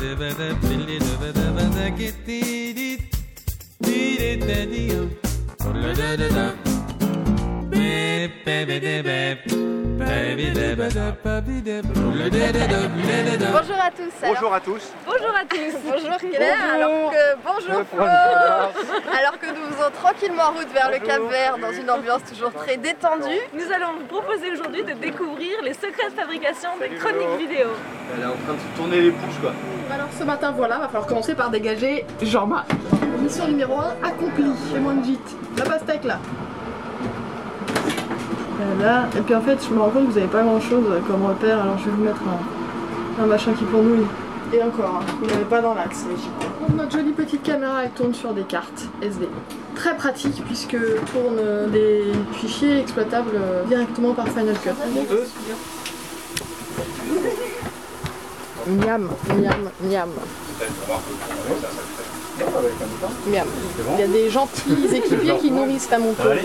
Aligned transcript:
bede 0.00 0.54
pilli 0.60 0.98
de 0.98 1.12
bede 1.20 1.46
bede 1.56 1.90
gitti 1.96 2.72
dit. 2.74 3.00
Dit 3.78 4.40
dedi 4.48 4.86
yo. 4.92 5.08
Bebe 7.70 8.80
de 8.80 9.02
bebe 9.02 9.55
Bonjour 13.52 13.76
à 13.80 13.90
tous. 13.90 14.12
Alors- 14.22 14.34
Bonjour 14.34 14.52
à 14.54 14.60
tous. 14.60 14.92
bonjour 15.06 15.34
à 15.36 15.44
tous. 15.44 15.74
Bonjour 15.84 16.16
Claire. 16.18 16.58
Alors 16.74 17.10
que 17.12 17.36
bonjour 17.44 17.82
Flo. 17.86 18.02
Alors 19.18 19.38
que 19.38 19.46
nous 19.46 19.66
faisons 19.70 19.90
tranquillement 20.02 20.42
en 20.44 20.52
route 20.52 20.72
vers 20.72 20.90
le 20.90 20.98
Cap 20.98 21.22
Vert 21.30 21.58
dans 21.58 21.72
une 21.72 21.90
ambiance 21.90 22.22
toujours 22.24 22.52
très 22.52 22.76
détendue. 22.76 23.40
Nous 23.54 23.72
allons 23.72 23.98
vous 24.00 24.06
proposer 24.06 24.50
aujourd'hui 24.52 24.82
de 24.82 24.92
découvrir 24.94 25.62
les 25.62 25.74
secrets 25.74 26.10
de 26.10 26.14
fabrication 26.14 26.70
des 26.80 26.88
chroniques 26.96 27.38
vidéo. 27.38 27.68
Elle 28.16 28.22
est 28.22 28.26
en 28.26 28.30
train 28.30 28.54
de 28.54 28.58
se 28.60 28.76
tourner 28.76 29.00
les 29.02 29.10
pouces 29.10 29.38
quoi. 29.40 29.52
Alors 29.92 30.08
ce 30.18 30.24
matin 30.24 30.52
voilà, 30.56 30.78
va 30.78 30.86
falloir 30.88 31.06
commencer 31.06 31.34
par 31.34 31.50
dégager 31.50 32.04
Jean-Marc. 32.22 32.66
Mission 33.20 33.46
numéro 33.48 33.78
1 33.78 34.08
accomplie, 34.08 34.52
fais-moi 34.72 34.92
une 34.92 35.04
gîte. 35.04 35.36
La 35.58 35.64
pastèque 35.64 36.04
là. 36.04 36.18
Là, 38.80 39.04
et 39.16 39.20
puis 39.20 39.34
en 39.34 39.40
fait 39.40 39.58
je 39.68 39.74
me 39.74 39.80
rends 39.80 39.90
compte 39.90 40.06
que 40.06 40.12
vous 40.12 40.18
avez 40.18 40.26
pas 40.28 40.42
grand 40.42 40.60
chose 40.60 40.84
comme 41.06 41.26
repère, 41.26 41.60
alors 41.60 41.78
je 41.78 41.84
vais 41.84 41.90
vous 41.90 42.04
mettre 42.04 42.22
un, 42.26 43.22
un 43.22 43.26
machin 43.26 43.52
qui 43.52 43.64
pournouille. 43.64 44.06
Et 44.52 44.62
encore, 44.62 45.00
hein, 45.02 45.06
vous 45.20 45.28
l'avez 45.28 45.44
pas 45.44 45.60
dans 45.60 45.74
l'axe. 45.74 46.04
Donc, 46.04 46.76
Notre 46.76 46.92
jolie 46.92 47.10
petite 47.12 47.42
caméra 47.42 47.84
elle 47.84 47.90
tourne 47.90 48.14
sur 48.14 48.32
des 48.32 48.44
cartes 48.44 48.86
SD. 49.02 49.28
Très 49.74 49.96
pratique 49.96 50.42
puisque 50.46 50.76
tourne 51.12 51.38
euh, 51.40 51.68
des 51.68 52.04
fichiers 52.34 52.78
exploitables 52.78 53.32
euh, 53.34 53.64
directement 53.64 54.14
par 54.14 54.28
Final 54.28 54.54
Cut. 54.62 54.70
Miam, 58.68 59.08
miam, 59.28 59.70
miam. 59.82 60.08
Il 63.26 63.32
y 63.32 64.02
a 64.02 64.06
des 64.06 64.30
gentils 64.30 64.88
équipiers 64.94 65.36
qui 65.38 65.50
nourrissent. 65.50 65.88
Vous 65.88 66.26
allez 66.28 66.42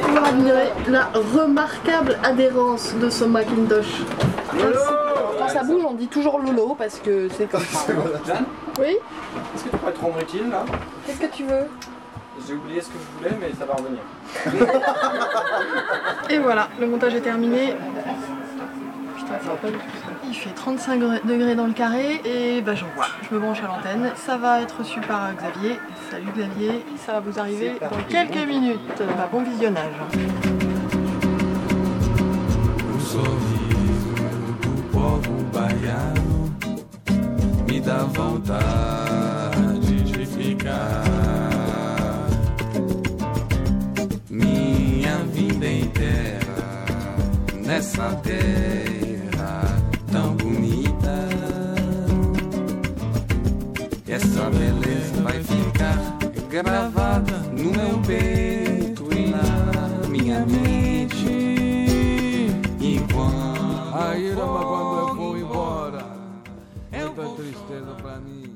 pouvoir 0.00 0.24
admirer 0.26 0.68
la 0.88 1.10
remarquable 1.34 2.18
adhérence 2.22 2.94
de 3.00 3.10
ce 3.10 3.24
Macintosh. 3.24 4.02
Quand 5.38 5.48
ça 5.48 5.62
bouge, 5.62 5.82
on 5.88 5.94
dit 5.94 6.08
toujours 6.08 6.40
Lolo 6.40 6.74
parce 6.78 6.98
que 6.98 7.28
c'est 7.36 7.46
comme 7.50 7.60
ça. 7.64 7.92
Oui 8.78 8.98
Est-ce 9.54 9.64
que 9.64 9.70
tu 9.70 9.76
pourrais 9.76 9.92
te 9.92 10.00
rendre 10.00 10.20
utile 10.20 10.50
là 10.50 10.64
Qu'est-ce 11.06 11.20
que 11.20 11.34
tu 11.34 11.44
veux 11.44 11.66
J'ai 12.46 12.54
oublié 12.54 12.80
ce 12.80 12.88
que 12.88 12.94
je 12.94 13.18
voulais 13.18 13.36
mais 13.40 13.52
ça 13.58 13.64
va 13.64 13.74
revenir. 13.74 14.00
Et 16.30 16.38
voilà, 16.38 16.68
le 16.80 16.86
montage 16.86 17.14
est 17.14 17.20
terminé. 17.20 17.74
Putain, 19.26 19.38
ça 19.42 19.50
va 19.50 19.56
pas 19.56 19.70
du 19.70 19.76
tout 19.76 19.80
ça. 19.80 20.12
Il 20.28 20.34
fait 20.34 20.50
35 20.50 21.00
degrés 21.24 21.56
dans 21.56 21.66
le 21.66 21.72
carré 21.72 22.20
et 22.24 22.60
bah 22.60 22.76
j'en 22.76 22.86
vois. 22.94 23.06
Je 23.28 23.34
me 23.34 23.40
branche 23.40 23.58
à 23.60 23.66
l'antenne. 23.66 24.12
Ça 24.14 24.36
va 24.36 24.60
être 24.60 24.78
reçu 24.78 25.00
par 25.00 25.34
Xavier. 25.34 25.80
Salut 26.10 26.28
Xavier. 26.36 26.84
Ça 27.04 27.14
va 27.14 27.20
vous 27.20 27.38
arriver 27.38 27.72
dans 27.80 28.02
quelques 28.08 28.46
minutes. 28.46 28.78
Bah, 28.98 29.28
bon 29.30 29.42
visionnage. 29.42 29.94
O 32.94 33.00
sorriso 33.00 34.14
do 34.62 34.82
povo 34.92 35.42
baiano 35.52 36.52
me 37.68 37.80
dá 37.80 38.04
vontade 38.04 39.56
de 40.12 40.24
ficar. 40.24 41.02
Minha 44.30 45.16
vida 45.32 45.66
inteira 45.66 46.84
nessa 47.64 48.14
terra 48.22 49.05
Essa 54.36 54.50
beleza 54.50 55.22
vai 55.22 55.42
ficar 55.42 55.96
gravada 56.50 57.38
no 57.56 57.70
meu 57.70 58.02
peito 58.06 59.08
e 59.10 59.30
na 59.30 60.06
minha 60.10 60.44
mente. 60.44 61.26
Enquanto 62.78 63.94
a 63.94 64.14
Irama 64.18 64.58
quando 64.62 65.08
eu 65.08 65.16
vou 65.16 65.38
embora, 65.38 66.04
é 66.92 67.02
muita 67.02 67.30
tristeza 67.30 67.94
pra 68.02 68.18
mim. 68.18 68.54